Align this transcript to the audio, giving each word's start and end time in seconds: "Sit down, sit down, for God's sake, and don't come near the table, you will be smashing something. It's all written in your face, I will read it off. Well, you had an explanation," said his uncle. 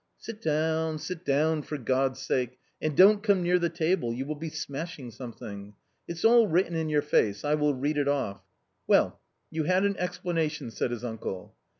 "Sit 0.17 0.41
down, 0.41 0.97
sit 0.97 1.23
down, 1.23 1.61
for 1.61 1.77
God's 1.77 2.19
sake, 2.19 2.57
and 2.81 2.97
don't 2.97 3.21
come 3.21 3.43
near 3.43 3.59
the 3.59 3.69
table, 3.69 4.11
you 4.11 4.25
will 4.25 4.33
be 4.35 4.49
smashing 4.49 5.11
something. 5.11 5.75
It's 6.07 6.25
all 6.25 6.47
written 6.47 6.75
in 6.75 6.89
your 6.89 7.03
face, 7.03 7.45
I 7.45 7.53
will 7.53 7.75
read 7.75 7.99
it 7.99 8.07
off. 8.07 8.41
Well, 8.87 9.19
you 9.51 9.65
had 9.65 9.85
an 9.85 9.97
explanation," 9.97 10.71
said 10.71 10.89
his 10.89 11.03
uncle. 11.05 11.55